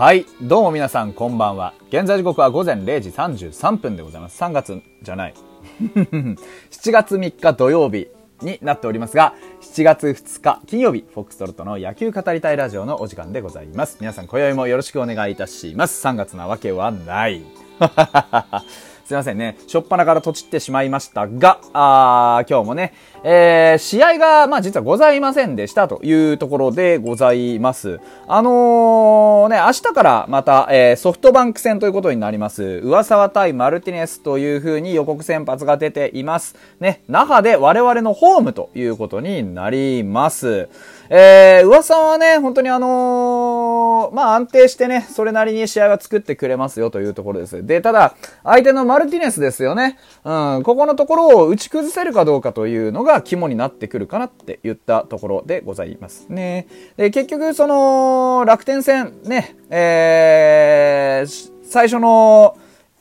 [0.00, 0.24] はい。
[0.40, 1.74] どうも皆さん、こんばんは。
[1.90, 4.42] 現在時刻は午前0時33分でございます。
[4.42, 5.34] 3月じゃない。
[5.92, 6.36] 7
[6.90, 8.08] 月3日土曜日
[8.40, 13.98] になっておりますが、7月2日金曜日、フォックストロットの野球語りたいラジオのお時間でございます。
[14.00, 16.02] 皆さん、今宵もよろしくお願いいたします。
[16.06, 17.42] 3月なわけはない。
[19.04, 19.58] すいませんね。
[19.66, 28.00] しょっぱなからとちってしまいましたが、あー今日もね、えー、試合が、まあ実はございませんでしたというところでございます。
[28.26, 32.80] あのー、ね、明日からまた、えー、ソフトバンク戦ということになります。
[32.82, 36.56] 上沢対マルティネスという風に予告先発が出ています。
[36.80, 40.68] ね、那覇で我々のホームということになります。
[41.08, 47.66] えー、噂はね、本当にあのーまあ安定してね、それなりに試合は作ってくれますよというところです。
[47.66, 49.98] で、ただ、相手のマルティネスですよね。
[50.24, 56.66] うん、ここのところを打ち崩せるかどうかというのがが肝になってくるかなって言ったところでございますね。
[56.96, 62.56] で、結局、その、楽天戦、ね、えー、最初の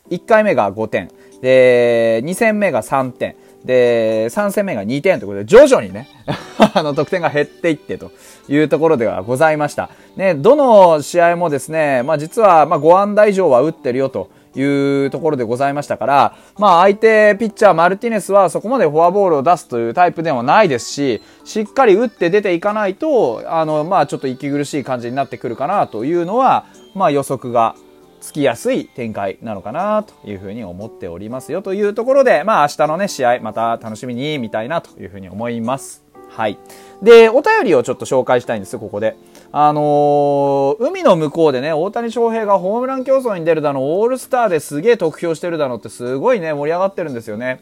[0.10, 1.10] 1回目が5点。
[1.42, 3.36] で、2戦目が3点。
[3.64, 6.08] で、3戦目が2点ということで、徐々にね、
[6.74, 8.12] あの、得点が減っていってと
[8.48, 9.90] いうところではございました。
[10.16, 14.30] ね、どの試合もですね、まあ実は、まあ5安打以上は打ってるよと。
[14.60, 27.76] いうところでございましたから、まあ相手ピッチャーマルティネスはそこまでフォアボールを出すというタイプでもないですし、しっかり打って出ていかないと、あの、まあちょっと息苦しい感じになってくるかなというのは、まあ予測が
[28.22, 36.04] つきやすい展開なのかなというふうに思っておりますよというところで、まあ明日のね、試合また楽しみに見たいなというふうに思います。
[36.30, 36.60] はい。
[37.02, 39.16] で、お便りをちょっと紹介したいんです、ここで。
[39.52, 47.62] あのー海の向こうでね、大谷翔平がホームラン競争に出るだの、オールスターですげえ得票してるだのってすごいね、盛り上がってるんですよね。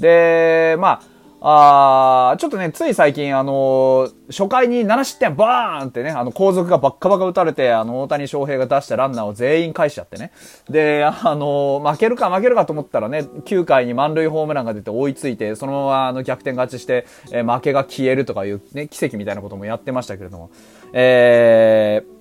[0.00, 10.32] で、まあ、あーちょっとね、つい最近、あのー初回に7失点バーンってね、あの、後続がバッカバカ打たれて、あの、大谷翔平が出したランナーを全員返しちゃってね。
[10.68, 20.50] で、あのー負けるか負けるかと思ったらね、9回に満塁ホームランが出て追いついて、そのままあの逆転勝ちして、えー負けが消えるとかいうね、奇跡みたいなこともやってましたけれども。
[20.92, 22.17] えー、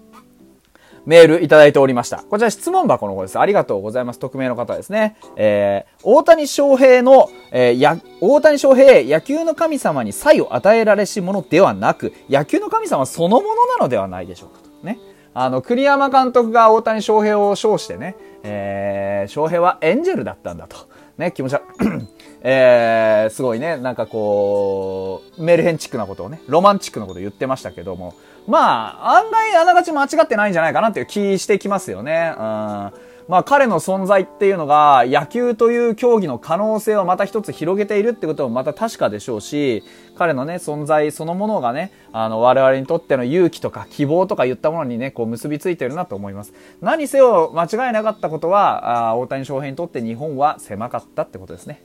[1.07, 2.17] メールいただいておりました。
[2.17, 3.39] こちら質問箱の方です。
[3.39, 4.19] ありがとうございます。
[4.19, 5.15] 匿名の方ですね。
[5.37, 14.85] えー、大谷翔平の、えーや、大谷翔平、野球の神様に才を与えられし者ではなく、野球の神様そのものなのではないでしょうかと。
[14.85, 14.99] ね。
[15.33, 20.75] あの、栗山監督が大谷翔平を称してね、えー、翔平はエンジェルだったんだと。
[21.17, 22.16] ね、気持ち悪い。
[22.41, 28.13] えー、すごいね、なんかこう、メルヘンチックなことをね、ロマンチックなことを言ってましたけども、
[28.47, 32.33] まあ、案外あながち間違ってないんじゃないかなっていう気してきますよね。
[32.37, 32.91] うん。
[33.27, 39.83] まあ彼の存在っていうのが野球という競技の可能性をまた一つ広げているってこともまた確かでしょうし、
[40.17, 46.53] 彼のね、存在そのものがね、あの我々にとっての勇気とか希望とか言ったものにね、こう結びついてるなと思います。
[46.81, 51.83] 何せよ間違いなかったことは、あ大谷翔平にとって日本は狭かったってことですね。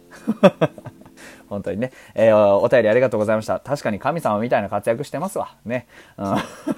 [1.48, 3.60] 本当にね、えーお便りありがとうございました。
[3.60, 5.48] 確かに神様みたいな活躍してますわ。
[5.64, 5.86] ね。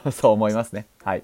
[0.04, 0.86] うん、 そう思いますね。
[1.04, 1.22] はい。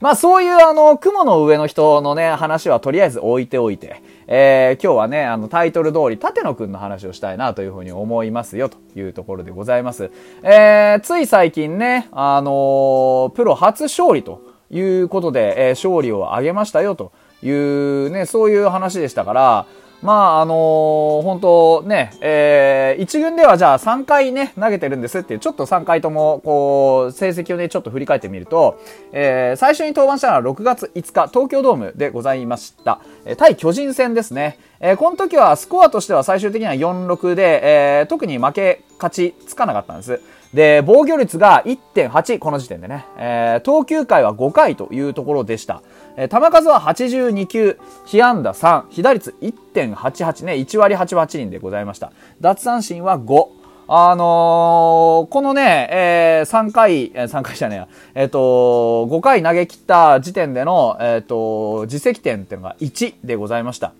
[0.00, 10.10] まあそういうあの、雲の上の人のね、話はとりあえず置いておいて、えー今日はね、あの、タイトル通り、立野くんの話をしたいなというふうに思いますよ、というところでございます。
[10.42, 14.40] えーつい最近ね、あのープロ初勝利と
[14.70, 17.12] いうことで、えー勝利を挙げましたよ、と
[17.42, 19.66] いうね、そういう話でしたから、
[20.02, 28.80] まあ、あのー本当ね、えー、一軍ではじゃあ3回ね、投げてるんですっていう、ちょっと3回とも、こう、成績をね、ちょっと振り返ってみると、
[29.12, 33.00] えー、最初に登板したのは6月5日、東京ドームでございました。
[33.24, 34.58] えー対巨人戦ですね。
[34.80, 40.20] えーこの時はスコアとしては最終的には4-6で、えー特に負け、勝ちつかなかったんです。
[40.54, 43.04] で、防御率が1.8、この時点でね。
[43.18, 45.82] えー投球回は5回というところでした。
[46.16, 52.12] えー球数は82球、被安打3、被打率1.88ね、1割8分8厘でございました。
[52.40, 53.46] 奪三振は5。
[53.90, 63.92] あのーこのね、えー3回、えー3回じゃねえや、えっ、と、5回投げ切った時点での、えっ、と、実績点っていうのが1でございました。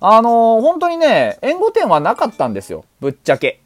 [0.00, 2.84] あのー本当にね、援護点はなかったんですよ。
[3.00, 3.60] ぶっちゃけ。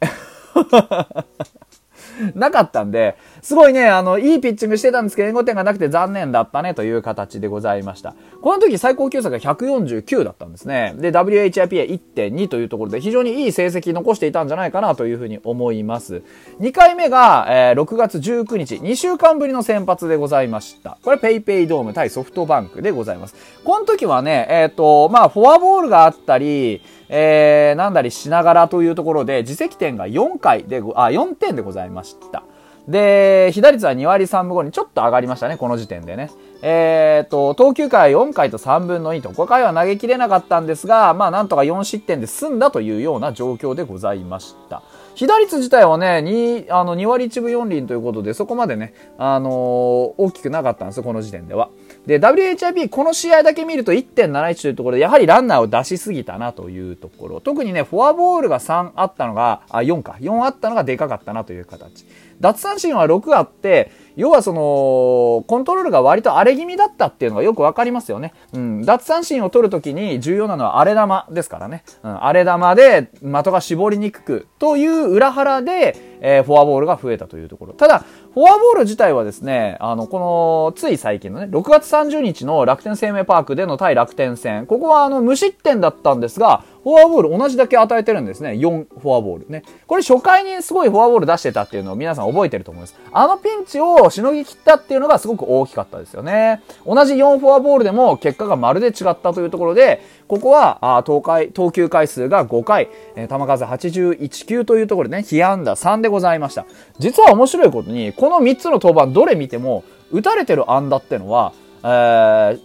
[2.35, 8.15] なかったんで、すごいね、あの、いいピッチングしてたんですけど、援護点がなくて残念だったねという形でございました。
[8.41, 10.93] この時最高球速が149だったんですね。
[10.97, 16.21] で、WHIP1.2 というところで非常にいい成績残していたんじゃないかなというふうに思います。
[16.59, 20.97] 2回目が、えー6月19日、2週間ぶりの先発でございました。
[21.03, 23.35] これ PayPay ドーム対ソフトバンクでございます。
[23.63, 32.43] この時はね、えっ、と、まあ、フォアボールがあったり、えー、なんだりしながらというところで、自責点が4回で、あ、4点でございました。
[32.89, 36.31] で、被打率は2割3分後にちょっと上がりましたね、この時点でね。
[36.63, 44.81] えっ、と、投球回4回と3分の2と、5回は投げきれなかったんですが、まあなんとか4失点で済んだというような状況でございました。
[45.13, 51.69] 被打率自体はね、2、あの、2割1分4厘ということで、そこまでね、あのー、大きくなかったんですよ、この時点では。
[52.05, 57.41] で、WHIP、この試合だけ見ると1.71というところで、やはりランナーを出しすぎたなというところ。
[57.41, 60.17] 特にね、フォアボールが3あったのが、あ、4か。
[60.19, 62.05] 4あったのがでかかったなという形。
[62.39, 68.33] 奪三振は6あって、要はその、コントロールが割と荒れ気味だったっていうのがよくわかりますよね。
[68.53, 68.85] うん。
[68.85, 71.83] 奪三振を取るときに重要なのは荒れ玉ですからね。
[72.03, 72.23] うん。
[72.23, 77.73] 荒れ玉で的が絞りにくくという裏腹で、えー、フォアボールが増えたというところ。
[77.73, 78.03] ただ、
[78.33, 88.51] フォアボール自体はですね、あの、この、つい最近のね、6月30日の楽天生命パークでの対楽天戦、ここはあの、無失点だったんですが、フォアボール同じだけ与えてるんですね。
[88.51, 89.63] 4フォアボールね。
[89.85, 92.95] これ初回にすごいフォアボール出してたっていうのを皆さん覚えてると思います。
[93.11, 96.61] あのピンチをしのぎ切ったっていうのがすごく大きかったですよね。
[96.85, 106.65] 同じ4フォアボールでも結果がまるで違ったというところで、ここは、あ投回、投球回数が5回、えー、球数81球というところでね、被安打3でございました。
[106.99, 112.59] 実は面白いことに、この3つの登板どれ見ても、打たれてる安打ってのは、えー、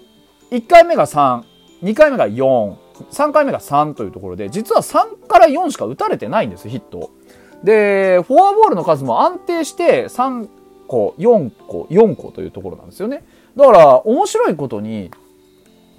[0.50, 1.44] 1回目が3、
[1.84, 2.74] 2回目が4、
[3.12, 7.10] 3回目が3というところで、実は3から4しか打たれてないんですヒット。
[7.62, 10.48] で、フォアボールの数も安定して3
[10.88, 13.24] 個、4個、4個というところなんですよね。
[13.56, 15.12] だから、面白いことに、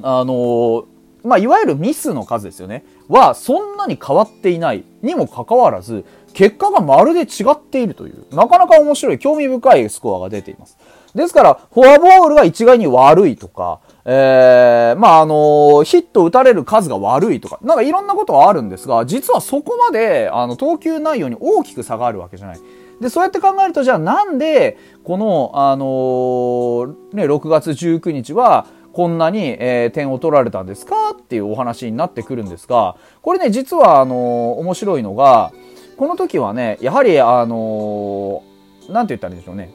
[0.01, 0.85] あのー、
[1.25, 2.85] まあ、いわゆるミスの数ですよね。
[3.07, 10.77] は、そんなに変わっていないにもかかわらず、結果がまるで違っているという、なかなか面白い、興味深いスコアが出ています。
[11.15, 22.59] ですから、フォアボールが一概に悪いとか、えー、まあ、あのー、ヒット打たれる数が悪いとか、なんかいろんなことはあるんですが、実はそこまで、あの、投球内容に大きく差があるわけじゃない。
[22.99, 35.51] で、そうやって考えると、じゃあなんで、この、あのー、ね、6月19日は、こんなに、えー、点を取られたんですかっていうお話になってくるんですが、これね、実は、あの、面白いのが、
[35.97, 39.69] この時はね、やはり、あのー、なんて言ったらいいんでしょうね。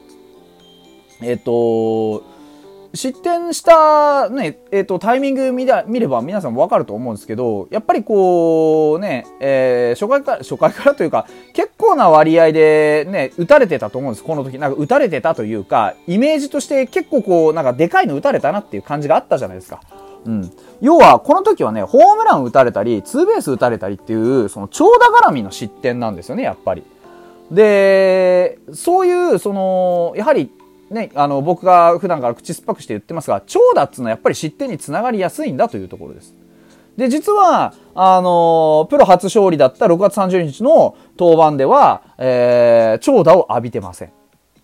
[1.21, 2.23] えっ、と、
[2.93, 14.59] 失点した、ね、えっ、ー、と、タイミング見見れば皆さんもわかると思うんですけど、やっぱりこう、ね、えー、初回から、初回からというか、結構な割合でね、打たれてたと思うんです、この時。
[14.59, 19.79] なんか打たれてたというか、イメージとして結構こう、なんかでかいの打たれたなっていう感じがあったじゃないですか。
[20.25, 20.51] うん。
[20.81, 26.83] 要は、この時はね、ホームラン打たれたり、ツーベース打たれたりっていう、その長打絡みの失点なんですよね、やっぱり。
[27.51, 30.51] で、そういう、その、やはり
[30.91, 36.35] ね、あの、僕が普段から口酸っぱくして言ってますが、長打っつうのはやっぱり失点につながりやすいんだというところです。
[36.97, 44.11] で、実は、あの、プロ初勝利だった6月30日の登板では、えー、長打を浴びてません。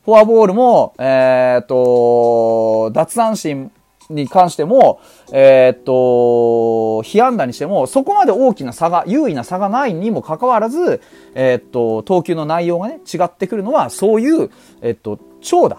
[0.03, 3.71] フォアボールも、えー、っと、奪三振
[4.09, 4.99] に関しても、
[5.31, 11.01] えー、っと、被安打にしても、そこまで大きな差が、優位な差がないにもかかわらず、
[11.33, 14.49] えー、っと、投球の内容がね、違ってくるのは、そういう、
[14.81, 15.77] えっと、長打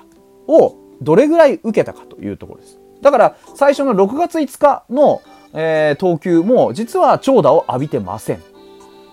[0.49, 2.79] をどれぐらい受けたかというところです。
[3.03, 5.23] だから、最初の6月5日の、
[5.55, 8.43] えー、投球も、実は長打を浴びてません。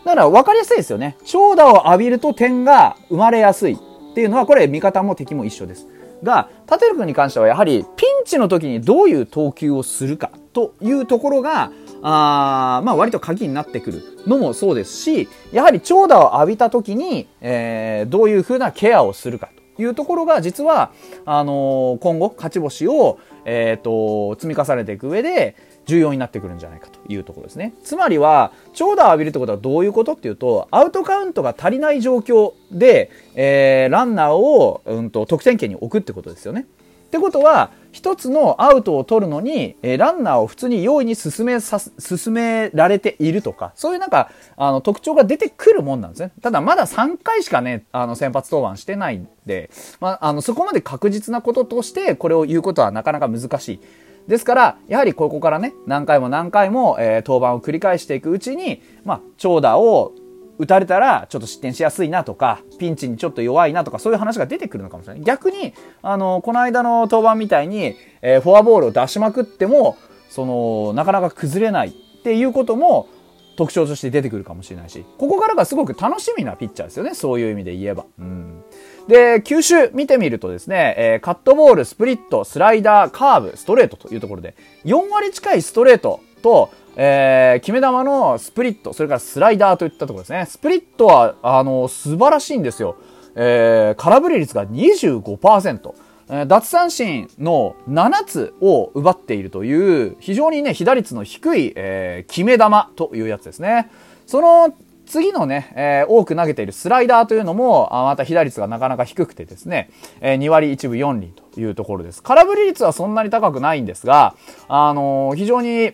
[0.04, 1.18] だから分かりやすいですよね。
[1.26, 3.78] 長打を浴びると点が生まれやすいっ
[4.16, 5.88] ていうのは、これ味方も敵も一緒です。
[6.24, 11.72] が、立る君に関してはやはりピンチの時にどういう投球をするかというところが、
[12.02, 20.92] あまあ割と鍵になってくるのもそうですし、やはり長打を浴びた時に、えー、どういう風なケアをするかというところが実は、
[21.26, 25.56] あの、今後勝ち星を、えっ、ー、と、積み重ねていく上で
[25.86, 27.74] 重要になってくるんじゃないかというところですね。
[27.84, 36.66] つまりは、長打を浴びるってことはどういうことっていうと、アウトカウントが足りない状況で、えー、ランナーを、うんと、得点圏に置くってことですよね。
[37.08, 46.34] ってことは、一つのアウトを取るのに、えー、ランナーを普通に容易に進めさ、進められているとか、そういうなんか、あの、特徴が出てくるもんなんですね。
[46.42, 49.70] ただ、まだ3回しかね、あの、先発登板してないんで、
[50.02, 53.80] まあ、あの、そこまで確実なこととして、これを言うことはなかなか難しい。
[54.28, 60.12] ですから、やはりここからね、何回も何回も、えー、登板を繰り返していくうちに、まあ、長打を
[60.58, 65.24] 打たれたらちょっと失点しやすいなとか、ピンチにちょっと弱いなとか、そういう話が出てくるのかもしれない。
[65.24, 69.98] 逆に、あの、この間の登板みたいに、えー、フォアボールを出しまくっても、
[70.30, 71.92] その、なかなか崩れないっ
[72.24, 73.08] ていうことも
[73.56, 77.14] 特徴として出てくるかもしれないし、ここからがすごく楽しみなピッチャーですよね。
[77.14, 78.06] そういう意味で言えば。
[78.20, 78.64] うん。
[79.08, 90.46] で、球種見てみるとですね、えー、カットボール、スプリット、スライダー、カーブ、ストレートというところで、4割近いストレートと、えー、決め球のスプリット、それからスライダーといったところですね。
[90.48, 92.96] スプリットは、あの、素晴らしいんですよ。
[93.36, 95.94] えー、空振り率が25%。
[96.30, 102.64] えー奪三振の7つを奪っているという、非常にね、被打率の低い、えー決め球
[102.96, 103.92] というやつですね。
[104.26, 104.74] その
[105.06, 112.24] 次のね、えー多く投げているスライダーというのも、あまた被打率がなかなか低くてですね、えー2割1分4厘というところです。
[112.24, 114.36] 空振り率はそんなに高くないんですが、
[114.68, 115.94] あのー非常に、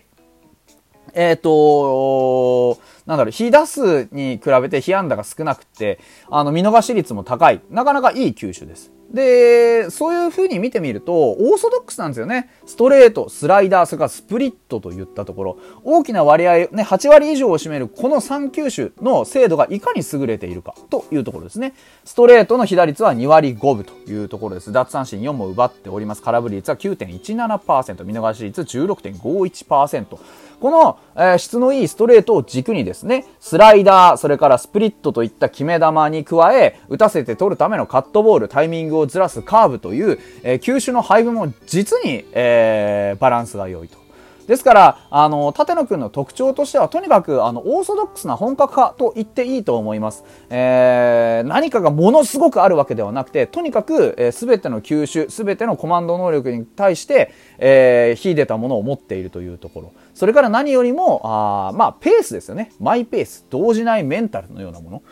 [1.14, 5.98] えっ、となんだろう、被打数に比べて被安打が少なくて、
[6.30, 7.60] あの、見逃し率も高い。
[7.70, 8.92] なかなかいい球種です。
[9.12, 12.48] で、そういう風に見てみると、オーソドックスなんですよね。
[12.66, 21.74] ストレート、スライダー、それからスプリットといったところ、大きな割合、ね、8割以上を占めるこの3球種の精度がいかに優れているかというところですね。
[22.04, 24.72] ストレートの被打率は2割5分というところです。
[24.72, 26.22] 奪三振4も奪っております。
[26.22, 30.18] 空振り率は9.17%、見逃し率16.51%。
[30.62, 44.02] この、えー質のいいストレートを軸にですね、スライダー、それからスプリットといった決め球に加え、打たせて取るためのカットボール、タイミングををずらすカーブという、えー球種の配分も実に、えーバランスが良いと。
[44.46, 50.24] ですから、あの、立野くんの特徴としては、とにかく、あの、オーソドックスな本格派と言っていいと思います。
[50.50, 59.92] えー、何かがものすごくあるわけではなくて、とにかく、えー、全ての球種、全てのコマンド能力に対して、えー、秀でたものを持っているというところ。
[60.14, 62.72] それから何よりも、あまあ、ペースですよね。
[62.80, 65.02] マイペース、動じないメンタルのようなもの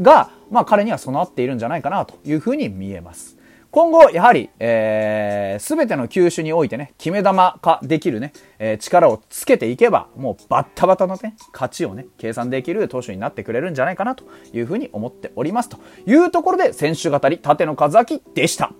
[0.00, 3.37] が、まあ、彼には備わっているんじゃないかなというふうに見えます。
[3.70, 15.68] 今後、やはり、えー、全ての球種においてね、決め球化できるね、えー力をつけていけば、もうバッタバタのね、勝ちをね、計算できる投手になってくれるんじゃないかなというふうに思っております。
[15.68, 18.72] というところで、選手語り、立野和明でした。